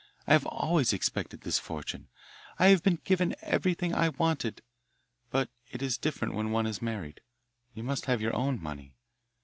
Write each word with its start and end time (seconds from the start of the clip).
I 0.25 0.33
have 0.33 0.47
always 0.47 0.93
expected 0.93 1.41
this 1.41 1.59
fortune. 1.59 2.07
I 2.57 2.69
have 2.69 2.81
been 2.81 2.97
given 3.03 3.35
everything 3.43 3.93
I 3.93 4.09
wanted. 4.09 4.63
But 5.29 5.51
it 5.69 5.83
is 5.83 5.99
different 5.99 6.33
when 6.33 6.49
one 6.49 6.65
is 6.65 6.81
married 6.81 7.21
you 7.75 7.83
must 7.83 8.05
have 8.07 8.19
your 8.19 8.35
own 8.35 8.59
money. 8.59 8.95